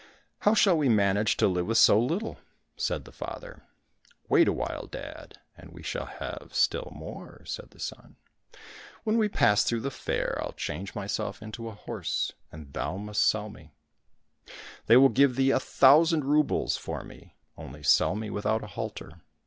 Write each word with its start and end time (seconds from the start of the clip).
"How 0.45 0.55
shall 0.55 0.79
we 0.79 0.89
manage 0.89 1.37
to 1.37 1.47
live 1.47 1.67
with 1.67 1.77
so 1.77 1.99
little 1.99 2.39
}"said 2.75 3.05
the 3.05 3.11
father. 3.11 3.61
—"Wait 4.31 4.47
a 4.47 4.51
while, 4.51 4.87
dad, 4.87 5.37
and 5.55 5.71
we 5.71 5.83
shall 5.83 6.07
have 6.07 6.55
still 6.55 6.91
more," 6.91 7.43
said 7.45 7.69
the 7.69 7.79
son." 7.79 8.15
When 9.03 9.19
we 9.19 9.29
pass 9.29 9.63
through 9.63 9.81
the 9.81 9.91
fair 9.91 10.39
I'll 10.41 10.53
change 10.53 10.95
myself 10.95 11.39
into 11.43 11.67
a 11.69 11.75
horse, 11.75 12.31
and 12.51 12.73
thou 12.73 12.97
must 12.97 13.21
sell 13.21 13.41
OH: 13.45 13.49
THE 13.49 13.49
TSAR 13.49 13.59
OF 13.59 13.63
THE 13.63 14.45
FOREST 14.45 14.57
me. 14.57 14.73
They 14.87 14.97
will 14.97 15.09
give 15.09 15.35
thee 15.35 15.51
a 15.51 15.59
thousand 15.59 16.25
roubles 16.25 16.77
for 16.77 17.03
me, 17.03 17.35
only 17.55 17.83
sell 17.83 18.15
me 18.15 18.31
without 18.31 18.63
a 18.63 18.67
halter." 18.73 19.21